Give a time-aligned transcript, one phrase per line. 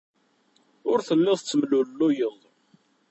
[0.91, 2.37] Ur telliḍ tettemlelluyeḍ.